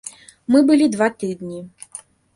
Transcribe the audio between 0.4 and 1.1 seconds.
Мы былі два